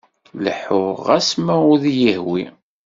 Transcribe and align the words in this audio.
Leḥḥuɣ 0.43 0.95
ɣas 1.07 1.29
ma 1.43 1.55
ur 1.69 1.77
d 1.81 1.83
iy-ihwi. 1.91 2.43